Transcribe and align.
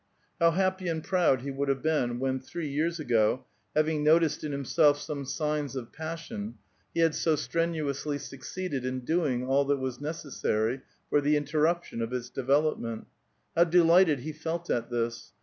How 0.39 0.49
happy 0.49 0.87
and 0.87 1.03
proud 1.03 1.41
he 1.41 1.51
had 1.53 1.83
been 1.83 2.17
when, 2.17 2.39
three 2.39 2.67
years 2.67 2.99
ago, 2.99 3.45
having 3.75 4.03
noticed 4.03 4.43
in 4.43 4.51
himself 4.51 4.99
some 4.99 5.25
signs 5.25 5.75
of 5.75 5.93
passion, 5.93 6.55
he 6.91 7.01
had 7.01 7.13
so 7.13 7.35
strenuously 7.35 8.17
succeeded 8.17 8.83
in 8.83 9.01
doing 9.01 9.45
all 9.45 9.63
that 9.65 9.77
was 9.77 9.99
neces 9.99 10.31
sary 10.31 10.81
for 11.11 11.21
the 11.21 11.35
interiTiption 11.35 12.01
of 12.01 12.13
its 12.13 12.31
development. 12.31 13.05
How 13.55 13.65
delighted 13.65 14.21
he 14.21 14.31
felt 14.33 14.71
at 14.71 14.89
this 14.89 15.33